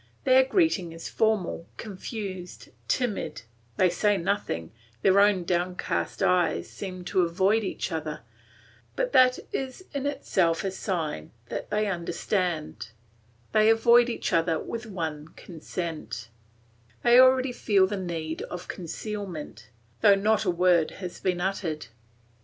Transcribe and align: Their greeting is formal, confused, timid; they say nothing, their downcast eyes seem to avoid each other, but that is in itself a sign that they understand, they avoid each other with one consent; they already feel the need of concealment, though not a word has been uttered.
Their 0.23 0.43
greeting 0.43 0.93
is 0.93 1.09
formal, 1.09 1.67
confused, 1.77 2.69
timid; 2.87 3.43
they 3.77 3.87
say 3.91 4.17
nothing, 4.17 4.71
their 5.03 5.13
downcast 5.43 6.23
eyes 6.23 6.67
seem 6.67 7.05
to 7.05 7.21
avoid 7.21 7.63
each 7.63 7.91
other, 7.91 8.21
but 8.95 9.11
that 9.11 9.37
is 9.53 9.85
in 9.93 10.07
itself 10.07 10.63
a 10.63 10.71
sign 10.71 11.29
that 11.49 11.69
they 11.69 11.85
understand, 11.85 12.89
they 13.51 13.69
avoid 13.69 14.09
each 14.09 14.33
other 14.33 14.57
with 14.59 14.87
one 14.87 15.27
consent; 15.35 16.29
they 17.03 17.19
already 17.19 17.51
feel 17.51 17.85
the 17.85 17.95
need 17.95 18.41
of 18.41 18.67
concealment, 18.67 19.69
though 20.01 20.15
not 20.15 20.45
a 20.45 20.49
word 20.49 20.89
has 20.97 21.19
been 21.19 21.39
uttered. 21.39 21.85